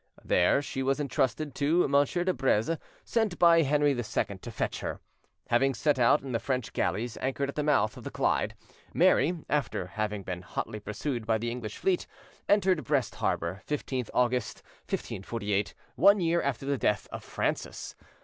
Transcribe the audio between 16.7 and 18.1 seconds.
death of Francis!